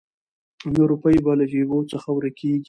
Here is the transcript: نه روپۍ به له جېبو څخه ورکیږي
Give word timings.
نه 0.73 0.81
روپۍ 0.91 1.17
به 1.25 1.31
له 1.39 1.45
جېبو 1.51 1.79
څخه 1.91 2.09
ورکیږي 2.13 2.59